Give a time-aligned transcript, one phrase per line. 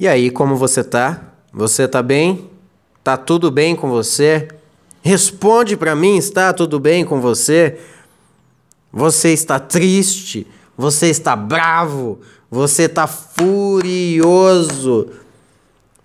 [0.00, 1.20] E aí, como você tá?
[1.52, 2.48] Você tá bem?
[3.04, 4.48] Tá tudo bem com você?
[5.02, 7.78] Responde para mim, está tudo bem com você?
[8.90, 10.46] Você está triste?
[10.74, 12.18] Você está bravo?
[12.50, 13.90] Você está furioso?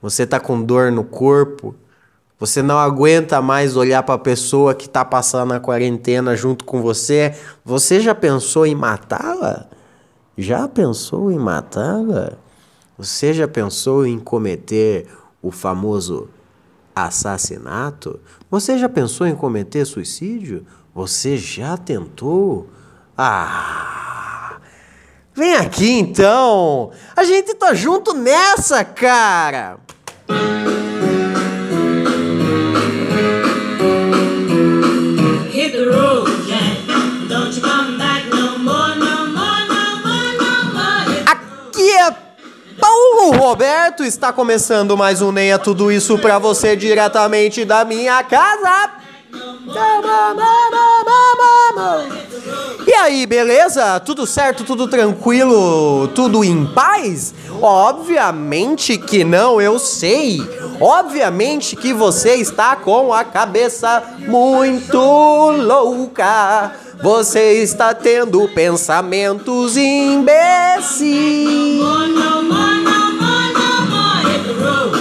[0.01, 1.73] Você está com dor no corpo?
[2.37, 6.81] Você não aguenta mais olhar para a pessoa que está passando a quarentena junto com
[6.81, 7.33] você?
[7.63, 9.67] Você já pensou em matá-la?
[10.37, 12.43] Já pensou em matá-la?
[12.97, 15.07] Você já pensou em cometer
[15.41, 16.29] o famoso
[16.95, 18.19] assassinato?
[18.49, 20.65] Você já pensou em cometer suicídio?
[20.93, 22.69] Você já tentou?
[23.17, 24.59] Ah!
[25.33, 26.91] Vem aqui então!
[27.17, 29.77] A gente tá junto nessa, cara!
[43.25, 48.91] Paulo Roberto está começando mais um Neia Tudo Isso para você diretamente da minha casa.
[52.85, 53.99] E aí, beleza?
[54.01, 54.63] Tudo certo?
[54.63, 56.07] Tudo tranquilo?
[56.09, 57.33] Tudo em paz?
[57.59, 60.39] Obviamente que não, eu sei.
[60.79, 66.73] Obviamente que você está com a cabeça muito louca.
[67.01, 71.05] Você está tendo pensamentos imbecis.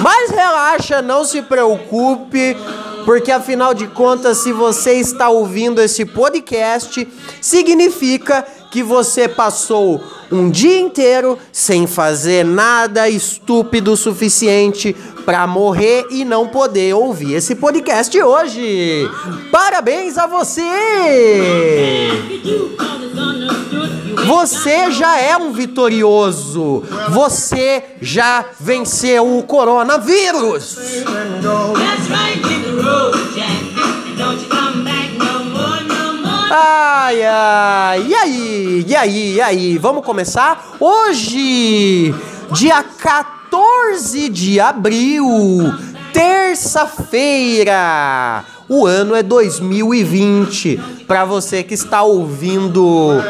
[0.05, 2.55] Mas relaxa, não se preocupe,
[3.07, 7.09] porque afinal de contas, se você está ouvindo esse podcast,
[7.41, 14.93] significa que você passou um dia inteiro sem fazer nada estúpido o suficiente
[15.25, 19.09] para morrer e não poder ouvir esse podcast hoje.
[19.53, 22.11] Parabéns a você!
[24.27, 26.83] Você já é um vitorioso.
[27.11, 30.77] Você já venceu o coronavírus.
[36.57, 38.44] Ai, ai, e aí,
[38.95, 40.77] e aí, e aí, vamos começar?
[40.79, 42.15] Hoje,
[42.53, 45.27] dia 14 de abril,
[46.13, 47.75] terça-feira,
[48.69, 50.81] o ano é 2020.
[51.09, 53.21] Para você que está ouvindo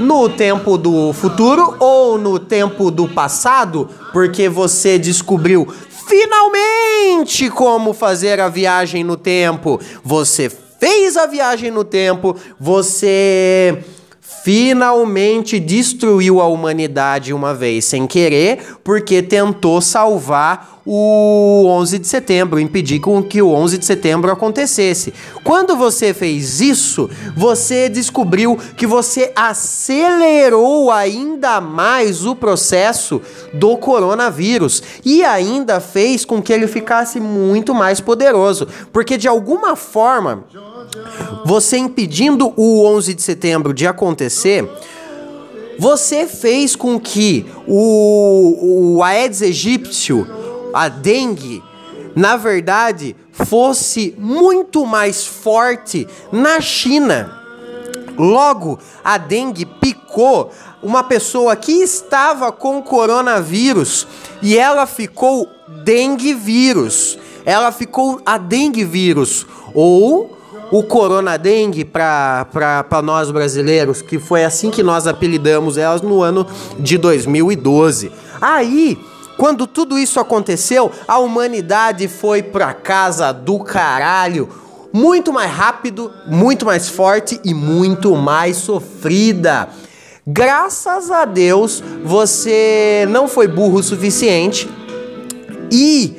[0.00, 5.72] no tempo do futuro ou no tempo do passado, porque você descobriu
[6.08, 9.80] finalmente como fazer a viagem no tempo.
[10.02, 10.50] Você
[10.80, 13.84] fez a viagem no tempo, você
[14.42, 22.58] finalmente destruiu a humanidade uma vez sem querer, porque tentou salvar o 11 de setembro,
[22.58, 25.12] impedir com que o 11 de setembro acontecesse.
[25.44, 33.20] Quando você fez isso, você descobriu que você acelerou ainda mais o processo
[33.52, 39.76] do coronavírus e ainda fez com que ele ficasse muito mais poderoso, porque de alguma
[39.76, 40.44] forma
[41.44, 44.68] você impedindo o 11 de setembro de acontecer,
[45.78, 50.12] você fez com que o, o Aedes aegypti,
[50.74, 51.62] a dengue,
[52.14, 57.36] na verdade, fosse muito mais forte na China.
[58.18, 60.50] Logo, a dengue picou
[60.82, 64.06] uma pessoa que estava com coronavírus
[64.42, 65.48] e ela ficou
[65.84, 67.18] dengue vírus.
[67.46, 70.36] Ela ficou a dengue vírus ou
[70.70, 76.46] o coronadengue para nós brasileiros, que foi assim que nós apelidamos elas no ano
[76.78, 78.12] de 2012.
[78.40, 78.98] Aí,
[79.36, 84.48] quando tudo isso aconteceu, a humanidade foi pra casa do caralho.
[84.92, 89.68] Muito mais rápido, muito mais forte e muito mais sofrida.
[90.26, 94.68] Graças a Deus, você não foi burro o suficiente
[95.70, 96.16] e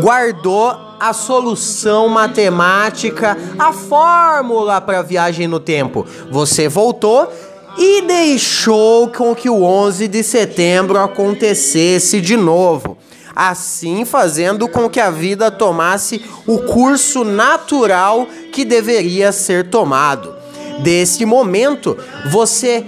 [0.00, 6.06] guardou a solução matemática, a fórmula para viagem no tempo.
[6.30, 7.32] Você voltou
[7.78, 12.96] e deixou com que o 11 de setembro acontecesse de novo.
[13.34, 20.34] Assim fazendo com que a vida tomasse o curso natural que deveria ser tomado.
[20.78, 21.96] Desse momento,
[22.30, 22.84] você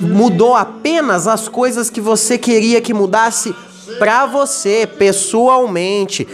[0.00, 3.54] mudou apenas as coisas que você queria que mudasse
[3.98, 6.26] para você pessoalmente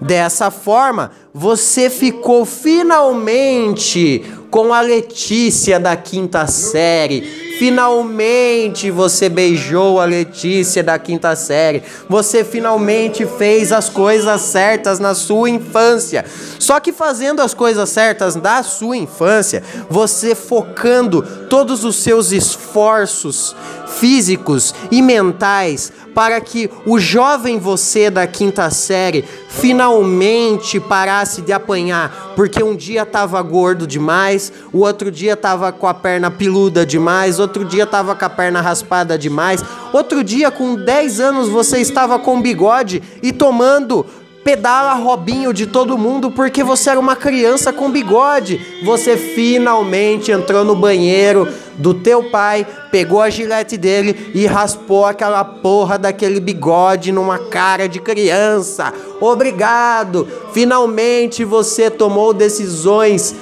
[0.00, 7.46] Dessa forma, você ficou finalmente com a Letícia da quinta série.
[7.58, 11.82] Finalmente você beijou a Letícia da quinta série.
[12.08, 16.24] Você finalmente fez as coisas certas na sua infância.
[16.58, 23.56] Só que fazendo as coisas certas da sua infância, você focando todos os seus esforços
[23.96, 32.32] físicos e mentais para que o jovem você da quinta série finalmente parasse de apanhar,
[32.34, 37.38] porque um dia estava gordo demais, o outro dia estava com a perna peluda demais,
[37.38, 39.62] outro dia estava com a perna raspada demais,
[39.92, 44.06] outro dia com 10 anos você estava com bigode e tomando
[44.46, 48.64] pedala Robinho de todo mundo porque você era uma criança com bigode.
[48.84, 55.44] Você finalmente entrou no banheiro do teu pai, pegou a gilete dele e raspou aquela
[55.44, 58.94] porra daquele bigode numa cara de criança.
[59.20, 60.28] Obrigado!
[60.52, 63.34] Finalmente você tomou decisões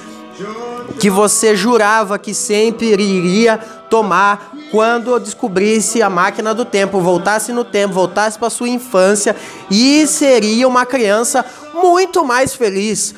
[0.99, 3.59] que você jurava que sempre iria
[3.91, 9.35] tomar quando eu descobrisse a máquina do tempo, voltasse no tempo, voltasse para sua infância
[9.69, 13.13] e seria uma criança muito mais feliz.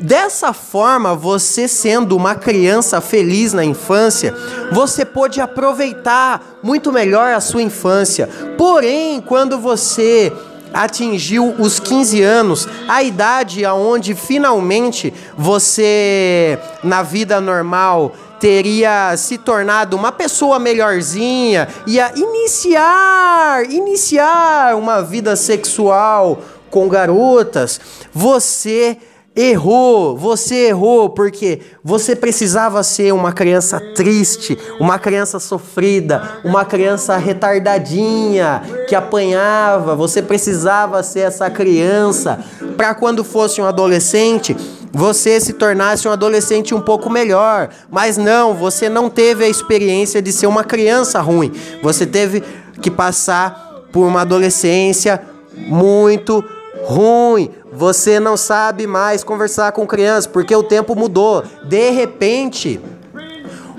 [0.00, 4.32] Dessa forma, você sendo uma criança feliz na infância,
[4.70, 8.28] você pôde aproveitar muito melhor a sua infância.
[8.56, 10.32] Porém, quando você
[10.72, 19.96] atingiu os 15 anos, a idade aonde finalmente você na vida normal teria se tornado
[19.96, 26.40] uma pessoa melhorzinha, ia iniciar, iniciar uma vida sexual
[26.70, 27.80] com garotas,
[28.12, 28.98] você
[29.38, 37.16] errou, você errou porque você precisava ser uma criança triste, uma criança sofrida, uma criança
[37.16, 39.94] retardadinha que apanhava.
[39.94, 42.44] Você precisava ser essa criança
[42.76, 44.56] para quando fosse um adolescente
[44.92, 47.68] você se tornasse um adolescente um pouco melhor.
[47.90, 51.52] Mas não, você não teve a experiência de ser uma criança ruim.
[51.82, 52.42] Você teve
[52.80, 55.22] que passar por uma adolescência
[55.56, 56.44] muito
[56.84, 57.50] ruim.
[57.72, 61.44] Você não sabe mais conversar com crianças porque o tempo mudou.
[61.64, 62.80] De repente,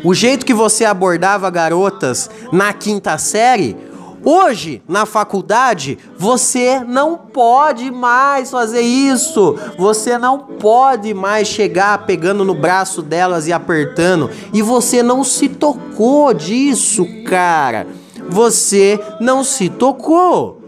[0.04, 3.76] o jeito que você abordava garotas na quinta série
[4.24, 9.58] Hoje, na faculdade, você não pode mais fazer isso.
[9.78, 14.30] Você não pode mais chegar pegando no braço delas e apertando.
[14.54, 17.88] E você não se tocou disso, cara.
[18.30, 20.62] Você não se tocou.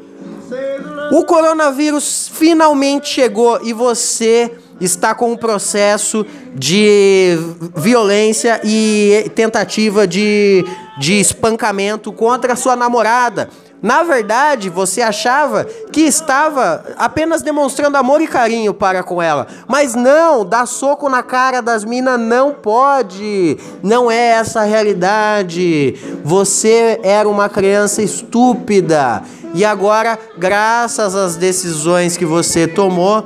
[1.11, 6.25] O coronavírus finalmente chegou e você está com um processo
[6.55, 7.37] de
[7.75, 10.65] violência e tentativa de,
[10.97, 13.49] de espancamento contra sua namorada.
[13.81, 19.47] Na verdade, você achava que estava apenas demonstrando amor e carinho para com ela.
[19.67, 23.57] Mas não, dar soco na cara das minas não pode.
[23.81, 25.95] Não é essa a realidade.
[26.23, 29.23] Você era uma criança estúpida.
[29.55, 33.25] E agora, graças às decisões que você tomou,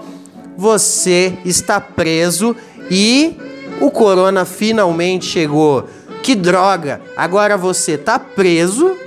[0.58, 2.56] você está preso
[2.90, 3.38] e
[3.82, 5.86] o corona finalmente chegou.
[6.26, 7.02] Que droga!
[7.16, 8.98] Agora você está preso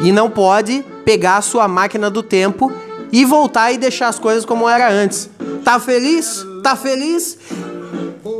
[0.00, 2.72] e não pode pegar a sua máquina do tempo
[3.10, 5.28] e voltar e deixar as coisas como era antes.
[5.64, 6.46] Tá feliz?
[6.62, 7.36] Tá feliz?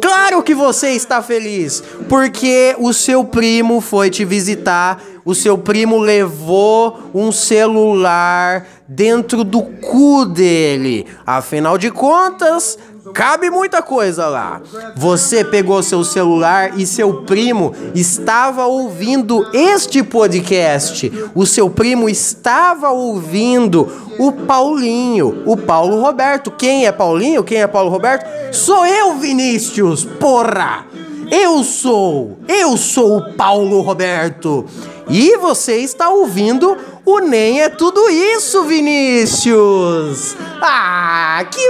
[0.01, 5.99] Claro que você está feliz, porque o seu primo foi te visitar, o seu primo
[5.99, 11.05] levou um celular dentro do cu dele.
[11.27, 12.79] Afinal de contas,
[13.13, 14.63] cabe muita coisa lá.
[14.95, 21.13] Você pegou seu celular e seu primo estava ouvindo este podcast.
[21.35, 23.91] O seu primo estava ouvindo
[24.21, 26.53] o Paulinho, o Paulo Roberto.
[26.53, 27.43] Quem é Paulinho?
[27.43, 28.55] Quem é Paulo Roberto?
[28.55, 30.87] Sou eu, Vinícius, porra!
[31.29, 34.65] Eu sou, eu sou o Paulo Roberto.
[35.09, 40.37] E você está ouvindo o Nem é Tudo Isso, Vinícius!
[40.61, 41.61] Ah, que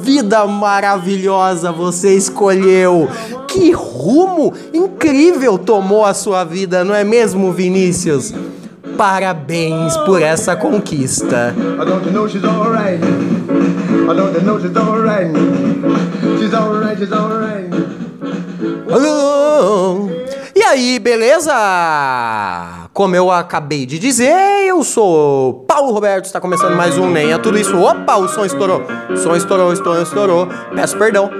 [0.00, 3.08] vida maravilhosa você escolheu!
[3.46, 8.32] Que rumo incrível tomou a sua vida, não é mesmo, Vinícius?
[8.96, 11.54] Parabéns por essa conquista.
[20.54, 21.52] E aí, beleza?
[22.96, 27.36] Como eu acabei de dizer, eu sou Paulo Roberto, está começando mais um Nem é
[27.36, 27.76] Tudo Isso.
[27.76, 28.80] Opa, o som estourou.
[29.10, 30.48] O som estourou, estourou, estourou.
[30.74, 31.30] Peço perdão.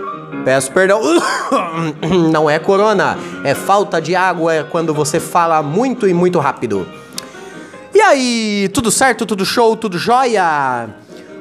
[0.45, 1.01] Peço perdão.
[2.31, 6.87] Não é corona, é falta de água, é quando você fala muito e muito rápido.
[7.95, 9.25] E aí, tudo certo?
[9.25, 9.75] Tudo show?
[9.77, 10.91] Tudo jóia?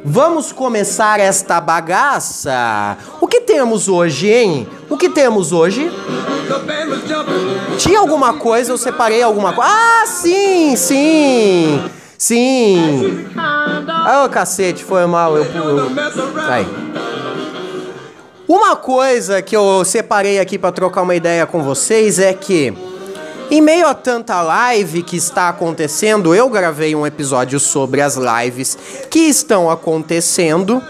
[0.05, 2.97] Vamos começar esta bagaça?
[3.19, 4.65] O que temos hoje, hein?
[4.89, 5.91] O que temos hoje?
[7.77, 9.71] Tinha alguma coisa, eu separei alguma coisa.
[9.71, 11.83] Ah, sim, sim!
[12.17, 13.27] Sim!
[13.37, 15.37] Ah, oh, cacete, foi mal.
[15.37, 15.45] Eu.
[16.49, 16.65] Aí.
[18.47, 22.73] Uma coisa que eu separei aqui para trocar uma ideia com vocês é que
[23.51, 28.77] Em meio a tanta live que está acontecendo, eu gravei um episódio sobre as lives
[29.09, 30.81] que estão acontecendo.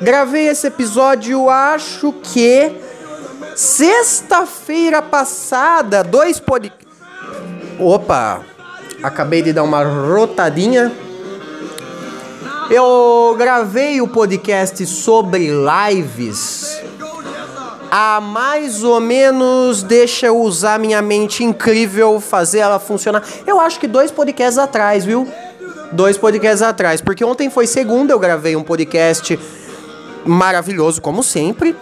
[0.00, 2.85] Gravei esse episódio, acho que
[3.56, 6.72] sexta-feira passada, dois pod.
[7.80, 8.42] Opa,
[9.02, 10.92] acabei de dar uma rotadinha.
[12.70, 16.82] Eu gravei o podcast sobre lives
[17.90, 23.22] há mais ou menos, deixa eu usar minha mente incrível, fazer ela funcionar.
[23.46, 25.26] Eu acho que dois podcasts atrás, viu?
[25.92, 29.38] Dois podcasts atrás, porque ontem foi segunda, eu gravei um podcast
[30.26, 31.74] maravilhoso, como sempre.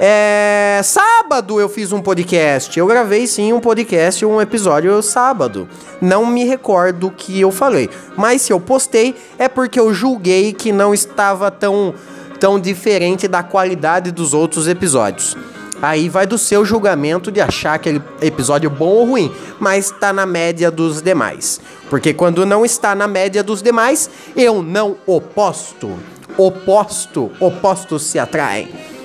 [0.00, 2.78] É, sábado eu fiz um podcast.
[2.78, 5.68] Eu gravei sim um podcast, um episódio sábado.
[6.00, 7.90] Não me recordo o que eu falei.
[8.16, 11.92] Mas se eu postei é porque eu julguei que não estava tão,
[12.38, 15.36] tão diferente da qualidade dos outros episódios.
[15.82, 20.26] Aí vai do seu julgamento de achar aquele episódio bom ou ruim, mas está na
[20.26, 21.60] média dos demais.
[21.90, 25.90] Porque quando não está na média dos demais, eu não oposto.
[26.36, 28.97] Oposto, opostos se atraem.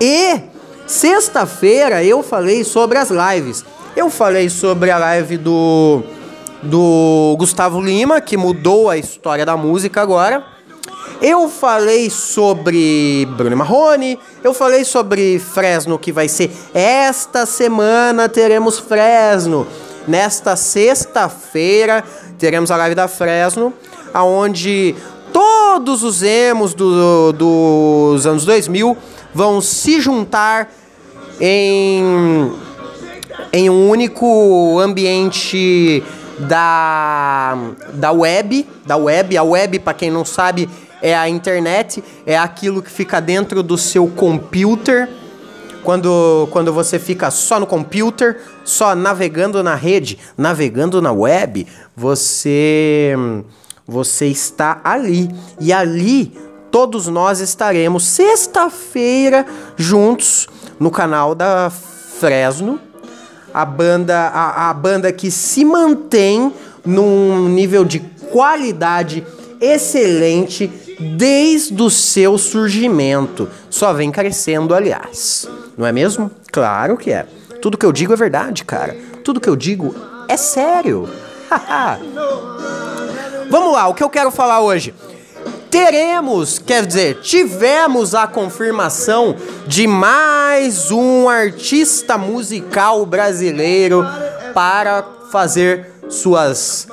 [0.00, 0.40] E
[0.86, 3.64] sexta-feira eu falei sobre as lives.
[3.96, 6.02] Eu falei sobre a live do,
[6.62, 10.44] do Gustavo Lima, que mudou a história da música agora.
[11.20, 18.78] Eu falei sobre Bruno Marrone, eu falei sobre Fresno, que vai ser esta semana teremos
[18.78, 19.66] Fresno.
[20.06, 22.04] Nesta sexta-feira
[22.38, 23.74] teremos a live da Fresno,
[24.14, 24.94] aonde
[25.32, 28.96] todos os emos do, dos anos 2000
[29.34, 30.70] vão se juntar
[31.40, 32.52] em,
[33.52, 36.02] em um único ambiente
[36.38, 37.56] da,
[37.94, 40.68] da web, da web, a web para quem não sabe
[41.00, 45.08] é a internet, é aquilo que fica dentro do seu computer.
[45.84, 51.66] Quando, quando você fica só no computer, só navegando na rede, navegando na web,
[51.96, 53.14] você
[53.86, 55.30] você está ali.
[55.58, 56.36] E ali
[56.70, 59.46] todos nós estaremos sexta-feira
[59.76, 60.46] juntos
[60.78, 62.80] no canal da Fresno.
[63.52, 66.52] A banda, a, a banda que se mantém
[66.84, 69.26] num nível de qualidade
[69.60, 70.70] excelente
[71.16, 73.48] desde o seu surgimento.
[73.70, 75.48] Só vem crescendo, aliás.
[75.76, 76.30] Não é mesmo?
[76.52, 77.26] Claro que é.
[77.60, 78.96] Tudo que eu digo é verdade, cara.
[79.24, 79.94] Tudo que eu digo
[80.28, 81.08] é sério.
[83.50, 84.94] Vamos lá, o que eu quero falar hoje?
[85.70, 94.04] Teremos, quer dizer, tivemos a confirmação de mais um artista musical brasileiro
[94.54, 96.88] para fazer suas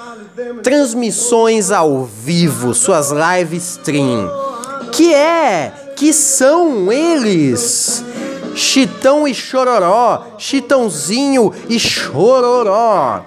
[0.61, 4.29] transmissões ao vivo, suas live stream.
[4.91, 8.03] Que é, que são eles?
[8.55, 13.23] Chitão e Chororó, Chitãozinho e Chororó.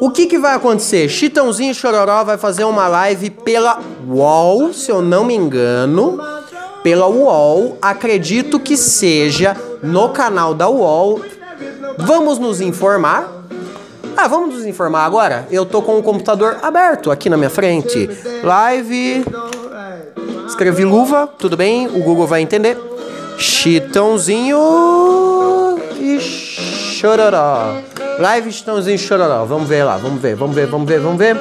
[0.00, 1.08] O que, que vai acontecer?
[1.08, 6.20] Chitãozinho Chororó vai fazer uma live pela UOL, se eu não me engano.
[6.82, 11.20] Pela UOL, acredito que seja no canal da UOL.
[11.98, 13.32] Vamos nos informar.
[14.16, 15.46] Ah, vamos nos informar agora?
[15.50, 18.08] Eu tô com o computador aberto aqui na minha frente.
[18.42, 19.24] Live.
[20.46, 21.86] Escrevi luva, tudo bem?
[21.88, 22.78] O Google vai entender.
[23.38, 24.58] Chitãozinho
[25.98, 27.74] e Chororó.
[28.18, 29.44] Live Chitãozinho Chororó.
[29.44, 31.36] Vamos ver lá, vamos ver, vamos ver, vamos ver, vamos ver.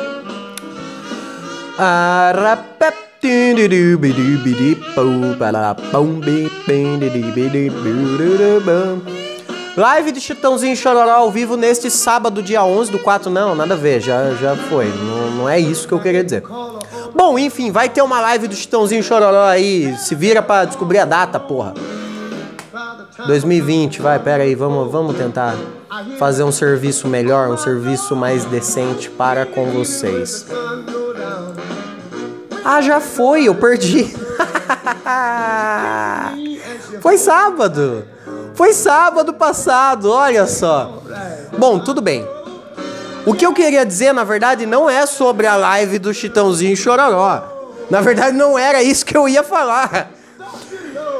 [9.77, 13.29] Live de Chitãozinho Chororó ao vivo neste sábado, dia 11 do 4.
[13.29, 14.87] Não, nada a ver, já, já foi.
[14.87, 16.43] Não, não é isso que eu queria dizer.
[17.15, 19.95] Bom, enfim, vai ter uma live do Chitãozinho Chororó aí.
[19.97, 21.73] Se vira pra descobrir a data, porra.
[23.27, 25.55] 2020, vai, pera aí, vamos, vamos tentar
[26.17, 30.45] fazer um serviço melhor, um serviço mais decente para com vocês.
[32.63, 34.13] Ah, já foi, eu perdi.
[37.01, 38.05] foi sábado.
[38.55, 41.01] Foi sábado passado, olha só.
[41.57, 42.27] Bom, tudo bem.
[43.25, 47.43] O que eu queria dizer, na verdade, não é sobre a live do Chitãozinho Chororó.
[47.89, 50.11] Na verdade, não era isso que eu ia falar.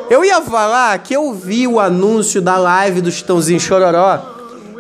[0.10, 4.35] Eu ia falar que eu vi o anúncio da live do Chitãozinho Chororó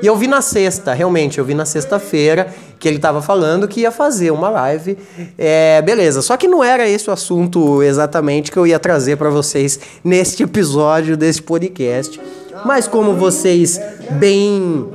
[0.05, 3.79] e eu vi na sexta, realmente, eu vi na sexta-feira que ele estava falando que
[3.79, 4.99] ia fazer uma live.
[5.35, 9.31] É, beleza, só que não era esse o assunto exatamente que eu ia trazer para
[9.31, 12.21] vocês neste episódio desse podcast.
[12.63, 13.81] Mas como vocês
[14.11, 14.87] bem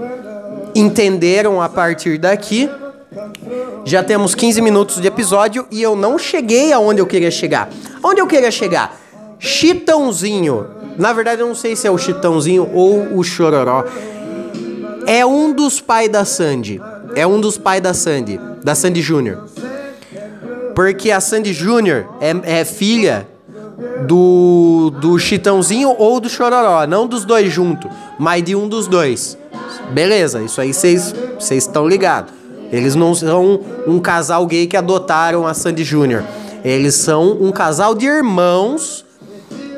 [0.77, 2.71] entenderam a partir daqui,
[3.85, 7.69] já temos 15 minutos de episódio e eu não cheguei aonde eu queria chegar.
[8.01, 8.97] Onde eu queria chegar?
[9.41, 10.69] Chitãozinho.
[10.97, 13.85] Na verdade, eu não sei se é o Chitãozinho ou o Chororó.
[15.07, 16.81] É um dos pais da Sandy.
[17.15, 19.45] É um dos pais da Sandy, da Sandy Júnior.
[20.75, 23.29] Porque a Sandy Júnior é, é filha
[24.07, 26.87] do, do Chitãozinho ou do Chororó.
[26.87, 29.37] Não dos dois juntos, mas de um dos dois.
[29.91, 31.15] Beleza, isso aí vocês
[31.51, 32.33] estão ligados.
[32.73, 36.23] Eles não são um casal gay que adotaram a Sandy Júnior.
[36.65, 39.05] Eles são um casal de irmãos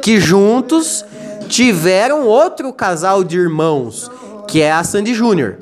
[0.03, 1.05] que juntos
[1.49, 4.11] tiveram outro casal de irmãos,
[4.53, 5.57] que é a Sandy Júnior.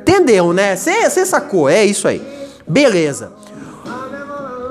[0.00, 0.74] Entendeu, né?
[0.74, 1.68] Você sacou?
[1.68, 2.22] É isso aí.
[2.66, 3.32] Beleza.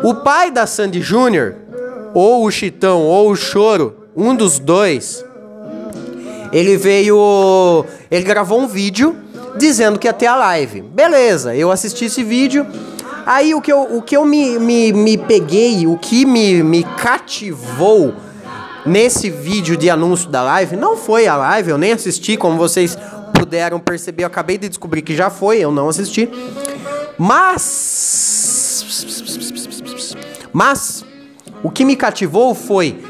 [0.03, 1.53] O pai da Sandy Júnior,
[2.15, 5.23] ou o Chitão, ou o Choro, um dos dois,
[6.51, 7.85] ele veio.
[8.09, 9.15] Ele gravou um vídeo
[9.55, 10.81] dizendo que ia ter a live.
[10.81, 12.65] Beleza, eu assisti esse vídeo.
[13.23, 16.83] Aí o que eu, o que eu me, me, me peguei, o que me, me
[16.83, 18.15] cativou
[18.85, 22.97] nesse vídeo de anúncio da live, não foi a live, eu nem assisti, como vocês
[23.33, 26.29] puderam perceber, eu acabei de descobrir que já foi, eu não assisti.
[27.17, 28.85] Mas.
[30.53, 31.05] Mas.
[31.61, 33.03] O que me cativou foi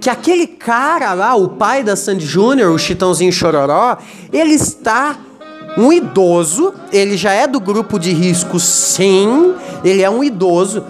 [0.00, 3.96] que aquele cara lá, o pai da Sandy Júnior, o Chitãozinho Chororó,
[4.32, 5.16] ele está
[5.78, 9.54] um idoso, ele já é do grupo de risco, sim,
[9.84, 10.84] ele é um idoso,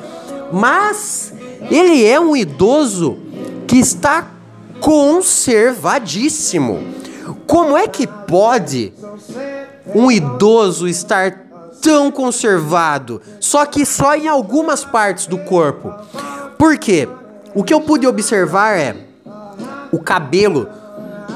[0.52, 1.32] mas
[1.70, 3.18] ele é um idoso
[3.66, 4.28] que está
[4.80, 6.82] conservadíssimo.
[7.46, 8.92] Como é que pode
[9.94, 11.44] um idoso estar
[11.80, 15.92] tão conservado, só que só em algumas partes do corpo?
[16.58, 17.08] Por quê?
[17.54, 18.96] O que eu pude observar é
[19.92, 20.68] o cabelo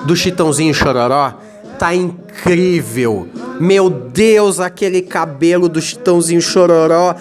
[0.05, 1.35] do Chitãozinho Chororó
[1.79, 3.29] tá incrível.
[3.61, 7.15] Meu Deus, aquele cabelo do Chitãozinho Chororó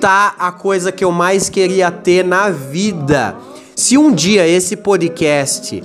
[0.00, 3.36] tá a coisa que eu mais queria ter na vida.
[3.80, 5.82] Se um dia esse podcast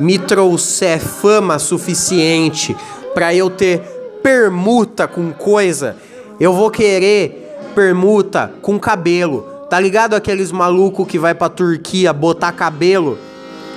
[0.00, 2.76] me trouxer fama suficiente
[3.14, 3.78] para eu ter
[4.20, 5.94] permuta com coisa,
[6.40, 9.42] eu vou querer permuta com cabelo.
[9.70, 13.16] Tá ligado aqueles maluco que vai pra Turquia botar cabelo?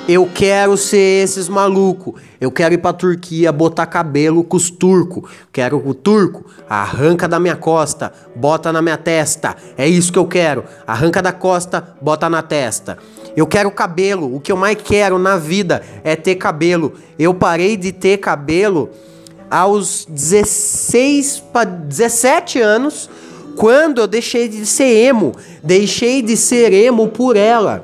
[0.09, 2.15] Eu quero ser esses maluco.
[2.41, 5.29] Eu quero ir pra Turquia botar cabelo com os turco.
[5.51, 9.55] Quero o turco arranca da minha costa, bota na minha testa.
[9.77, 10.65] É isso que eu quero.
[10.87, 12.97] Arranca da costa, bota na testa.
[13.35, 14.35] Eu quero cabelo.
[14.35, 16.93] O que eu mais quero na vida é ter cabelo.
[17.17, 18.89] Eu parei de ter cabelo
[19.49, 23.09] aos 16 para 17 anos
[23.55, 27.83] quando eu deixei de ser emo, deixei de ser emo por ela.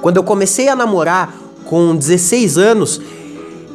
[0.00, 3.00] Quando eu comecei a namorar com 16 anos,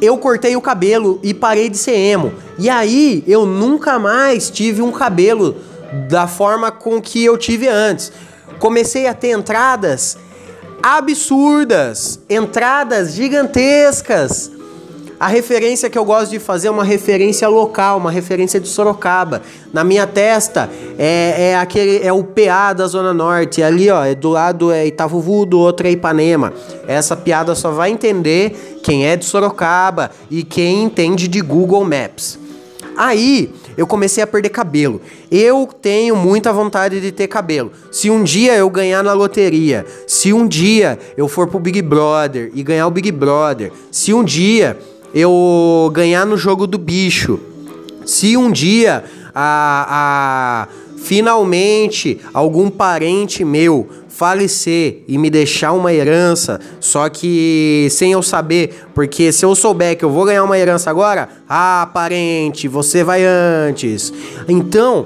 [0.02, 2.34] eu cortei o cabelo e parei de ser emo.
[2.58, 5.58] E aí eu nunca mais tive um cabelo
[6.10, 8.12] da forma com que eu tive antes.
[8.60, 10.18] Comecei a ter entradas
[10.82, 14.52] absurdas, entradas gigantescas
[15.20, 19.42] a referência que eu gosto de fazer é uma referência local, uma referência de Sorocaba.
[19.74, 23.64] Na minha testa é, é aquele é o PA da Zona Norte.
[23.64, 26.54] Ali, ó, é do lado é Itavuvu, do outro é Ipanema.
[26.88, 32.38] Essa piada só vai entender quem é de Sorocaba e quem entende de Google Maps.
[32.96, 35.00] Aí eu comecei a perder cabelo.
[35.30, 37.72] Eu tenho muita vontade de ter cabelo.
[37.92, 42.52] Se um dia eu ganhar na loteria, se um dia eu for pro Big Brother
[42.54, 44.78] e ganhar o Big Brother, se um dia
[45.14, 47.40] eu ganhar no jogo do bicho,
[48.06, 53.88] se um dia a, a finalmente algum parente meu
[54.18, 59.96] falecer e me deixar uma herança, só que sem eu saber, porque se eu souber
[59.96, 64.12] que eu vou ganhar uma herança agora, ah, parente, você vai antes.
[64.50, 65.06] Então,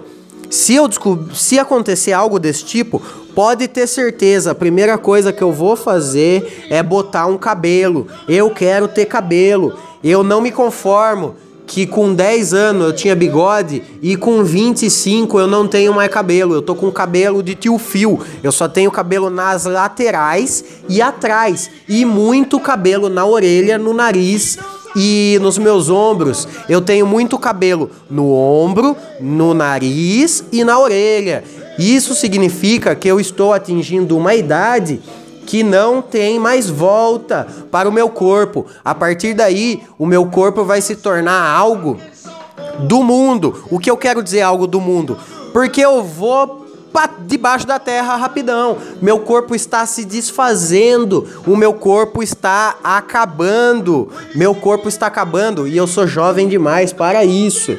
[0.49, 0.89] se eu
[1.33, 3.01] se acontecer algo desse tipo,
[3.35, 8.07] pode ter certeza, a primeira coisa que eu vou fazer é botar um cabelo.
[8.29, 9.77] Eu quero ter cabelo.
[10.01, 11.35] Eu não me conformo
[11.71, 16.53] que com 10 anos eu tinha bigode e com 25 eu não tenho mais cabelo.
[16.53, 18.19] Eu tô com cabelo de tio fio.
[18.43, 24.59] Eu só tenho cabelo nas laterais e atrás e muito cabelo na orelha, no nariz
[24.97, 26.45] e nos meus ombros.
[26.67, 31.41] Eu tenho muito cabelo no ombro, no nariz e na orelha.
[31.79, 34.99] Isso significa que eu estou atingindo uma idade
[35.45, 38.65] que não tem mais volta para o meu corpo.
[38.83, 41.99] A partir daí, o meu corpo vai se tornar algo
[42.79, 43.63] do mundo.
[43.69, 45.17] O que eu quero dizer algo do mundo?
[45.53, 46.61] Porque eu vou
[47.25, 48.77] debaixo da terra rapidão.
[49.01, 54.09] Meu corpo está se desfazendo, o meu corpo está acabando.
[54.35, 57.77] Meu corpo está acabando e eu sou jovem demais para isso.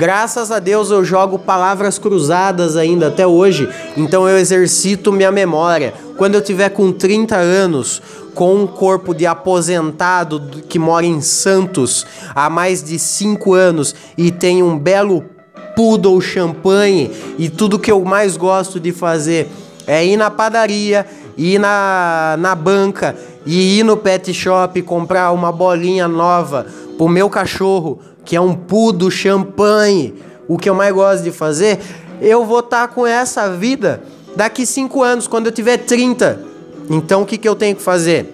[0.00, 5.92] Graças a Deus eu jogo palavras cruzadas ainda até hoje, então eu exercito minha memória.
[6.16, 8.00] Quando eu tiver com 30 anos,
[8.34, 14.30] com um corpo de aposentado que mora em Santos há mais de cinco anos e
[14.30, 15.22] tem um belo
[15.76, 19.50] poodle champanhe e tudo que eu mais gosto de fazer
[19.86, 25.52] é ir na padaria, ir na, na banca e ir no pet shop comprar uma
[25.52, 26.64] bolinha nova
[26.96, 30.14] pro meu cachorro, que é um poodle champanhe,
[30.48, 31.78] o que eu mais gosto de fazer,
[32.20, 34.02] eu vou estar tá com essa vida
[34.36, 36.44] daqui cinco anos, quando eu tiver 30.
[36.88, 38.26] Então o que, que eu tenho que fazer?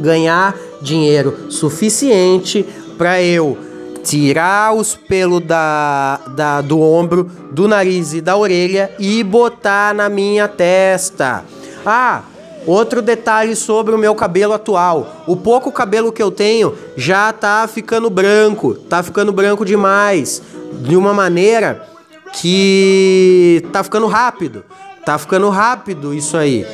[0.00, 2.64] Ganhar dinheiro suficiente
[2.96, 3.56] para eu
[4.02, 10.08] tirar os pelos da, da, do ombro, do nariz e da orelha e botar na
[10.08, 11.44] minha testa.
[11.84, 12.22] Ah,
[12.70, 15.24] outro detalhe sobre o meu cabelo atual.
[15.26, 20.42] O pouco cabelo que eu tenho já tá ficando branco, tá ficando branco demais,
[20.80, 21.88] de uma maneira
[22.32, 24.64] que tá ficando rápido.
[25.04, 26.66] Tá ficando rápido isso aí.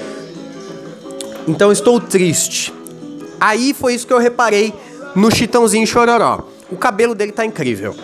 [1.47, 2.75] Então estou triste.
[3.41, 4.75] Aí foi isso que eu reparei
[5.15, 6.41] no Chitãozinho Chororó.
[6.71, 7.95] O cabelo dele tá incrível.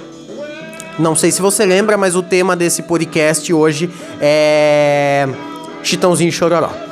[0.98, 5.26] Não sei se você lembra, mas o tema desse podcast hoje é
[5.83, 6.89] Chitãozinho Chororó.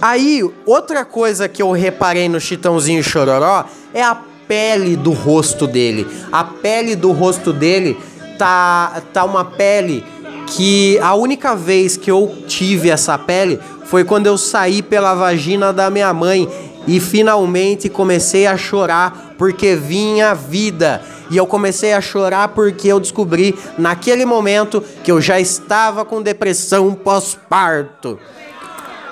[0.00, 4.14] Aí, outra coisa que eu reparei no Chitãozinho Chororó é a
[4.46, 6.06] pele do rosto dele.
[6.30, 7.96] A pele do rosto dele
[8.38, 10.04] tá, tá uma pele
[10.46, 15.72] que a única vez que eu tive essa pele foi quando eu saí pela vagina
[15.72, 16.48] da minha mãe
[16.86, 21.02] e finalmente comecei a chorar porque vinha vida.
[21.30, 26.22] E eu comecei a chorar porque eu descobri naquele momento que eu já estava com
[26.22, 28.18] depressão pós-parto.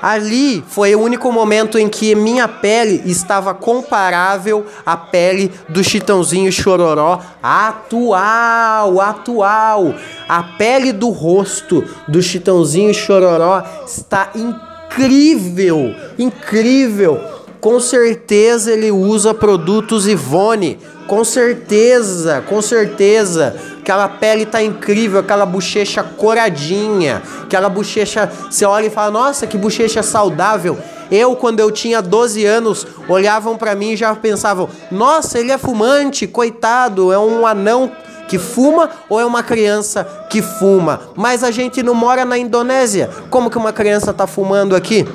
[0.02, 6.52] Ali foi o único momento em que minha pele estava comparável à pele do Chitãozinho
[6.52, 9.94] Chororó atual, atual.
[10.28, 20.07] A pele do rosto do Chitãozinho Chororó está incrível, incrível com certeza ele usa produtos
[20.07, 20.78] Ivone.
[21.07, 23.57] Com certeza, com certeza.
[23.85, 29.59] Aquela pele tá incrível, aquela bochecha coradinha, aquela bochecha, você olha e fala: "Nossa, que
[29.59, 30.79] bochecha saudável".
[31.11, 35.59] Eu, quando eu tinha 12 anos, olhavam para mim e já pensavam: "Nossa, ele é
[35.59, 37.92] fumante, coitado, é um anão
[38.27, 41.03] que fuma ou é uma criança que fuma?".
[41.14, 43.11] Mas a gente não mora na Indonésia.
[43.29, 45.07] Como que uma criança tá fumando aqui?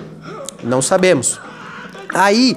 [0.63, 1.41] Não sabemos.
[2.13, 2.55] Aí,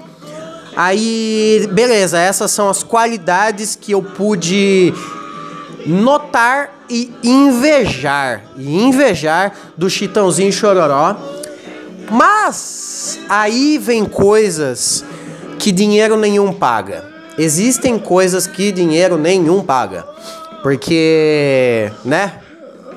[0.76, 4.92] aí, beleza, essas são as qualidades que eu pude
[5.86, 11.16] notar e invejar, e invejar do Chitãozinho Chororó.
[12.10, 15.04] Mas aí vem coisas
[15.58, 17.04] que dinheiro nenhum paga.
[17.38, 20.04] Existem coisas que dinheiro nenhum paga.
[20.62, 22.40] Porque, né?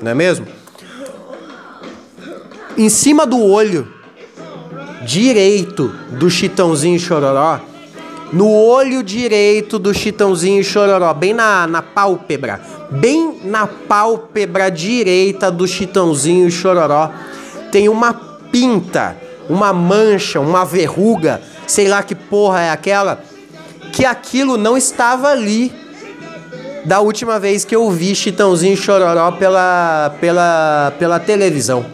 [0.01, 0.45] Não é mesmo?
[2.77, 3.87] Em cima do olho
[5.05, 5.87] direito
[6.19, 7.61] do Chitãozinho Chororó,
[8.35, 12.59] no olho direito do Chitãozinho Chororó, bem na, na pálpebra,
[12.91, 17.11] bem na pálpebra direita do Chitãozinho Chororó,
[17.71, 18.13] tem uma
[18.51, 19.15] pinta,
[19.47, 23.23] uma mancha, uma verruga, sei lá que porra é aquela,
[23.93, 25.71] que aquilo não estava ali
[26.83, 31.85] da última vez que eu vi Chitãozinho Chororó pela, pela, pela televisão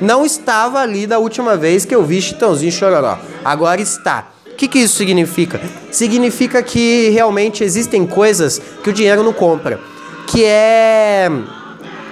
[0.00, 3.16] não estava ali da última vez que eu vi Chitãozinho Chororó.
[3.44, 4.31] Agora está.
[4.62, 5.60] Que, que isso significa?
[5.90, 9.80] Significa que realmente existem coisas que o dinheiro não compra.
[10.28, 11.28] Que é.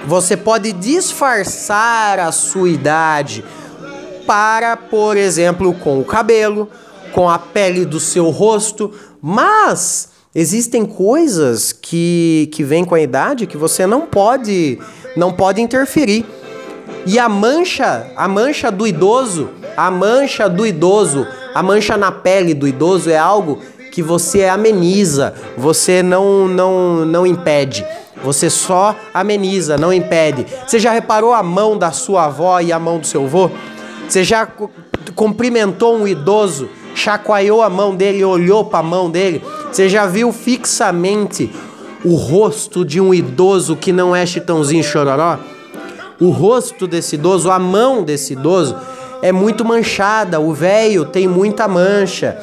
[0.05, 3.45] Você pode disfarçar a sua idade
[4.27, 6.69] para, por exemplo, com o cabelo,
[7.13, 13.47] com a pele do seu rosto, mas existem coisas que, que vêm com a idade
[13.47, 14.77] que você não pode
[15.17, 16.27] não pode interferir.
[17.07, 22.55] E a mancha, a mancha do idoso, a mancha do idoso, a mancha na pele
[22.55, 23.61] do idoso é algo
[23.91, 27.85] que você ameniza, você não não não impede.
[28.23, 30.47] Você só ameniza, não impede.
[30.67, 33.51] Você já reparou a mão da sua avó e a mão do seu avô?
[34.07, 34.47] Você já
[35.15, 39.43] cumprimentou um idoso, chacoalhou a mão dele, olhou para a mão dele?
[39.73, 41.51] Você já viu fixamente
[42.05, 45.39] o rosto de um idoso que não é chitãozinho chororó?
[46.21, 48.77] O rosto desse idoso, a mão desse idoso
[49.23, 50.41] é muito manchada.
[50.41, 52.39] O velho tem muita mancha.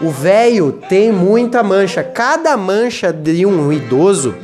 [0.00, 2.02] O velho tem muita mancha.
[2.02, 4.34] Cada mancha de um idoso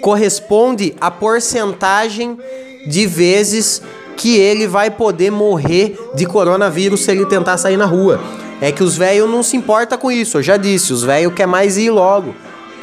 [0.00, 2.38] corresponde à porcentagem
[2.86, 3.82] de vezes
[4.16, 8.20] que ele vai poder morrer de coronavírus se ele tentar sair na rua.
[8.60, 11.46] É que os velhos não se importa com isso, eu já disse, os velhos quer
[11.46, 12.34] mais ir logo,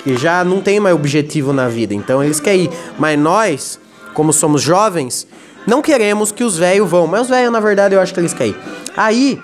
[0.04, 2.72] que já não tem mais objetivo na vida, então eles querem ir.
[2.98, 3.80] Mas nós,
[4.16, 5.28] como somos jovens,
[5.68, 7.06] não queremos que os velhos vão.
[7.06, 8.56] Mas os velhos, na verdade, eu acho que eles querem.
[8.96, 9.40] Aí,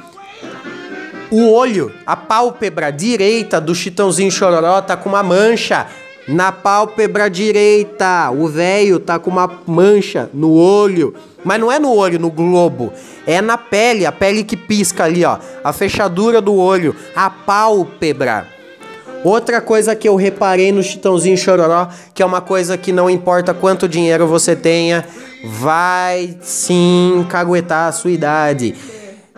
[1.36, 5.88] O olho, a pálpebra direita do Chitãozinho Chororó tá com uma mancha
[6.28, 8.30] na pálpebra direita.
[8.30, 11.16] O velho tá com uma mancha no olho.
[11.44, 12.94] Mas não é no olho, no globo.
[13.26, 15.40] É na pele, a pele que pisca ali, ó.
[15.64, 18.46] A fechadura do olho, a pálpebra.
[19.24, 23.56] Outra coisa que eu reparei no Chitãozinho Chororó, que é uma coisa que não importa
[23.56, 25.04] quanto dinheiro você tenha,
[25.44, 28.76] vai sim caguetar a sua idade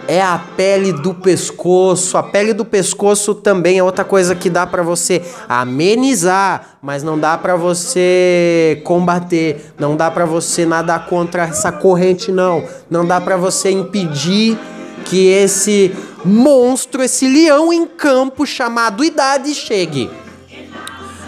[0.08, 2.18] é a pele do pescoço.
[2.18, 7.18] A pele do pescoço também é outra coisa que dá para você amenizar, mas não
[7.18, 12.64] dá para você combater, não dá para você nadar contra essa corrente não.
[12.90, 14.58] Não dá para você impedir
[15.06, 20.10] que esse monstro, esse leão em campo chamado idade chegue.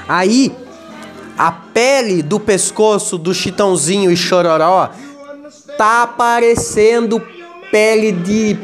[0.07, 0.55] Aí
[1.37, 4.89] a pele do pescoço do Chitãozinho e Chororó
[5.77, 7.21] tá aparecendo
[7.71, 8.57] pele de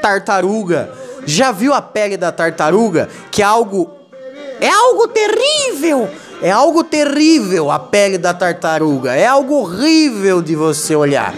[0.00, 0.92] tartaruga.
[1.24, 3.08] Já viu a pele da tartaruga?
[3.30, 3.90] Que é algo.
[4.60, 6.08] É algo terrível!
[6.40, 9.14] É algo terrível a pele da tartaruga.
[9.14, 11.34] É algo horrível de você olhar.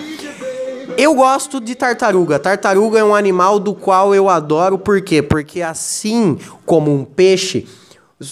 [0.96, 2.38] Eu gosto de tartaruga.
[2.40, 5.22] Tartaruga é um animal do qual eu adoro, por quê?
[5.22, 7.68] Porque assim como um peixe,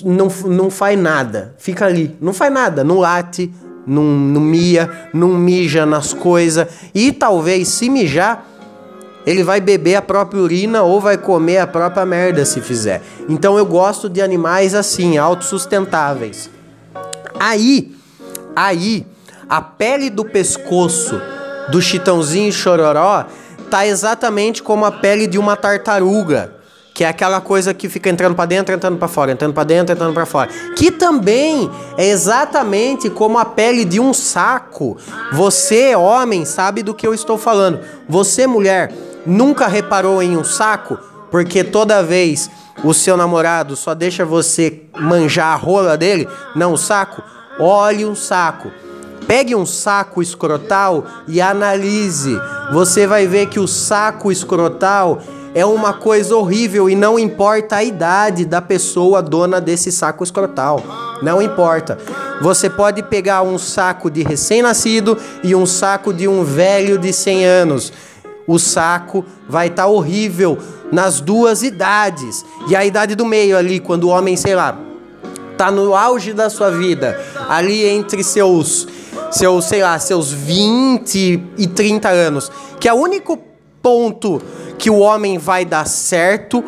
[0.05, 1.55] não, não faz nada.
[1.59, 3.53] Fica ali, não faz nada, não late,
[3.87, 6.67] não, não mia, não mija nas coisas.
[6.95, 8.45] E talvez se mijar,
[9.25, 13.03] ele vai beber a própria urina ou vai comer a própria merda se fizer.
[13.29, 16.51] Então eu gosto de animais assim, autossustentáveis.
[17.39, 17.95] Aí,
[18.55, 19.07] aí,
[19.49, 21.21] a pele do pescoço
[21.71, 23.27] do chitãozinho chororó
[23.71, 26.56] tá exatamente como a pele de uma tartaruga,
[26.97, 29.95] que é aquela coisa que fica entrando para dentro, entrando para fora, entrando para dentro,
[29.95, 34.97] entrando para fora, que também é exatamente como a pele de um saco.
[35.33, 37.79] Você, homem, sabe do que eu estou falando.
[38.09, 38.93] Você, mulher,
[39.27, 40.97] Nunca reparou em um saco?
[41.33, 42.49] Porque toda vez
[42.85, 46.29] o seu namorado só deixa você manjar a rola dele?
[46.55, 47.21] Não o saco?
[47.59, 48.71] Olhe um saco.
[49.27, 52.39] Pegue um saco escrotal e analise.
[52.73, 55.21] Você vai ver que o saco escrotal
[55.57, 60.83] é uma coisa horrível e não importa a idade da pessoa dona desse saco escrotal.
[61.23, 61.97] Não importa.
[62.43, 67.47] Você pode pegar um saco de recém-nascido e um saco de um velho de 100
[67.47, 67.93] anos
[68.47, 70.59] o saco vai estar tá horrível
[70.93, 72.45] nas duas idades.
[72.69, 74.79] E a idade do meio ali, quando o homem, sei lá,
[75.57, 78.87] tá no auge da sua vida, ali entre seus
[79.31, 83.56] seus, sei lá, seus 20 e 30 anos, que é o único
[83.87, 84.43] ponto
[84.77, 86.65] que o homem vai dar certo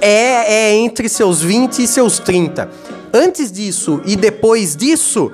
[0.00, 2.70] é, é entre seus 20 e seus 30.
[3.12, 5.32] Antes disso e depois disso,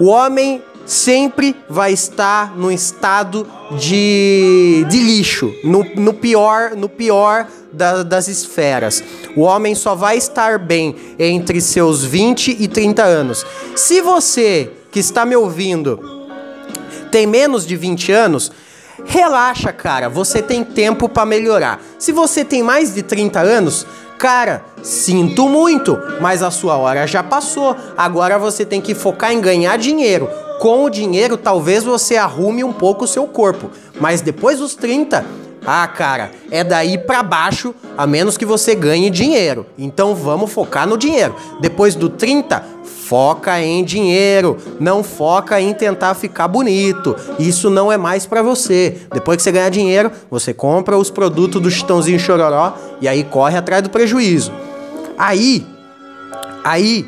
[0.00, 3.46] o homem sempre vai estar no estado
[3.78, 9.04] de, de lixo, no, no pior, no pior da, das esferas.
[9.36, 13.44] O homem só vai estar bem entre seus 20 e 30 anos.
[13.74, 16.00] Se você que está me ouvindo
[17.10, 18.50] tem menos de 20 anos,
[19.04, 21.80] relaxa, cara, você tem tempo para melhorar.
[21.98, 23.86] Se você tem mais de 30 anos,
[24.18, 27.76] Cara, sinto muito, mas a sua hora já passou.
[27.98, 30.28] Agora você tem que focar em ganhar dinheiro.
[30.58, 35.22] Com o dinheiro, talvez você arrume um pouco o seu corpo, mas depois dos 30,
[35.66, 39.66] ah, cara, é daí para baixo, a menos que você ganhe dinheiro.
[39.76, 41.34] Então vamos focar no dinheiro.
[41.60, 42.64] Depois do 30,
[43.08, 47.14] foca em dinheiro, não foca em tentar ficar bonito.
[47.38, 48.96] Isso não é mais para você.
[49.12, 53.56] Depois que você ganhar dinheiro, você compra os produtos do Chitãozinho Chororó e aí corre
[53.56, 54.52] atrás do prejuízo.
[55.16, 55.64] Aí,
[56.64, 57.06] aí,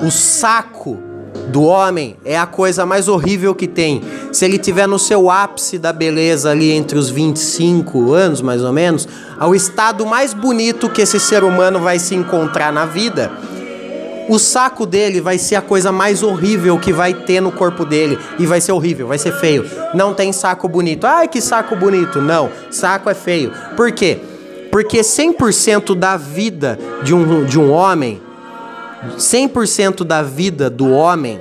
[0.00, 0.98] o saco
[1.48, 4.02] do homem é a coisa mais horrível que tem.
[4.32, 8.72] Se ele tiver no seu ápice da beleza ali entre os 25 anos, mais ou
[8.72, 9.08] menos,
[9.38, 13.30] ao estado mais bonito que esse ser humano vai se encontrar na vida,
[14.28, 18.18] o saco dele vai ser a coisa mais horrível que vai ter no corpo dele
[18.38, 19.68] e vai ser horrível, vai ser feio.
[19.94, 21.06] Não tem saco bonito.
[21.06, 22.20] Ai, que saco bonito.
[22.20, 23.52] Não, saco é feio.
[23.76, 24.20] Por quê?
[24.70, 28.20] Porque 100% da vida de um, de um homem
[29.16, 31.40] 100% da vida do homem,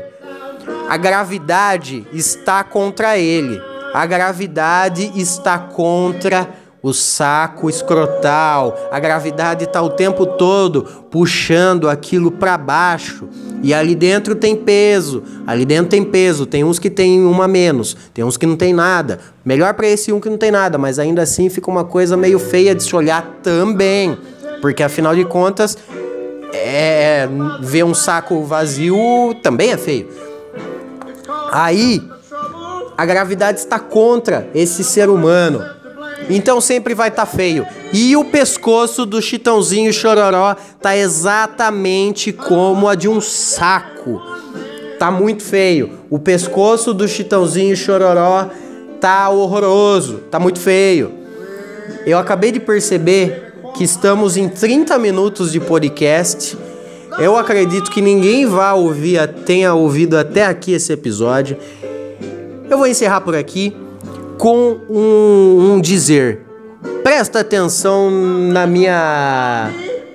[0.90, 3.62] a gravidade está contra ele.
[3.94, 6.48] A gravidade está contra
[6.82, 8.90] o saco escrotal.
[8.92, 13.28] A gravidade está o tempo todo puxando aquilo para baixo.
[13.64, 15.24] E ali dentro tem peso.
[15.46, 16.46] Ali dentro tem peso.
[16.46, 19.20] Tem uns que tem uma menos, tem uns que não tem nada.
[19.44, 22.40] Melhor para esse um que não tem nada, mas ainda assim fica uma coisa meio
[22.40, 24.18] feia de se olhar também.
[24.62, 25.78] Porque afinal de contas,
[26.54, 27.28] é,
[27.62, 30.08] ver um saco vazio também é feio.
[31.52, 32.02] Aí,
[32.98, 35.77] a gravidade está contra esse ser humano.
[36.30, 37.66] Então sempre vai estar tá feio.
[37.94, 44.22] E o pescoço do Chitãozinho Chororó tá exatamente como a de um saco.
[45.00, 45.92] Tá muito feio.
[46.10, 48.50] O pescoço do Chitãozinho Chororó
[49.00, 51.14] tá horroroso, tá muito feio.
[52.06, 56.58] Eu acabei de perceber que estamos em 30 minutos de podcast.
[57.20, 61.58] Eu acredito que ninguém vá ouvir, tenha ouvido até aqui esse episódio.
[62.70, 63.76] Eu vou encerrar por aqui
[64.38, 66.42] com um, um dizer.
[67.04, 69.72] Presta atenção na minha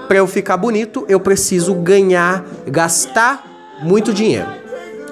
[0.07, 3.45] para eu ficar bonito, eu preciso ganhar, gastar
[3.83, 4.62] muito dinheiro.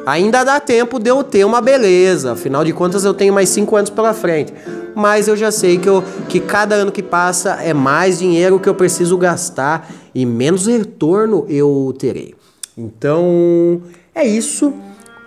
[0.06, 3.76] Ainda dá tempo de eu ter uma beleza, afinal de contas eu tenho mais 5
[3.76, 4.54] anos pela frente.
[4.96, 8.68] Mas eu já sei que, eu, que cada ano que passa é mais dinheiro que
[8.68, 12.36] eu preciso gastar e menos retorno eu terei.
[12.78, 13.82] Então
[14.14, 14.74] é isso.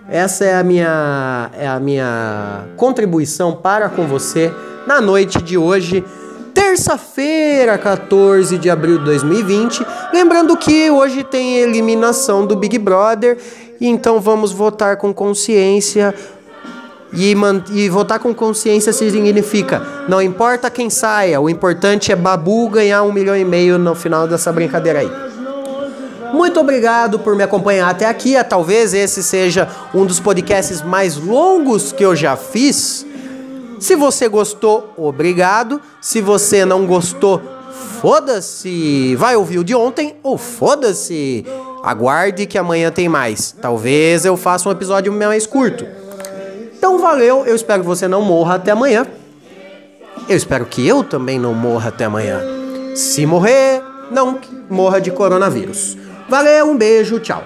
[0.09, 4.53] Essa é a minha, é a minha contribuição para com você
[4.87, 6.05] na noite de hoje
[6.53, 9.85] terça-feira, 14 de abril de 2020.
[10.13, 13.39] Lembrando que hoje tem eliminação do Big Brother
[13.87, 16.15] então vamos votar com consciência.
[17.17, 17.35] E,
[17.73, 23.13] e, votar com consciência significa não importa quem saia, o importante é Babu ganhar um
[23.13, 25.11] milhão e meio no final dessa brincadeira aí.
[26.35, 28.35] Muito obrigado por me acompanhar até aqui.
[28.43, 33.07] Talvez esse seja um dos podcasts mais longos que eu já fiz.
[33.79, 35.81] Se você gostou, obrigado.
[36.01, 37.41] Se você não gostou,
[38.01, 39.15] foda-se.
[39.15, 41.47] Vai ouvir o de ontem ou foda-se.
[41.85, 43.53] Aguarde que amanhã tem mais.
[43.53, 45.87] Talvez eu faça um episódio mais curto.
[46.79, 49.07] Então valeu, eu espero que você não morra até amanhã.
[50.27, 52.41] Eu espero que eu também não morra até amanhã.
[52.95, 55.99] Se morrer, não morra de coronavírus.
[56.27, 57.45] Valeu, um beijo, tchau.